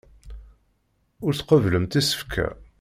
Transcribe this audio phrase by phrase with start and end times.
[1.25, 2.47] Ur tqebblemt isefka.